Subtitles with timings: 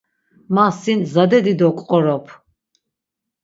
[0.53, 2.25] Ma sin zade dido ǩqorop.